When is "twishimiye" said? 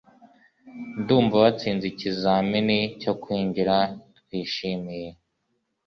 4.17-5.09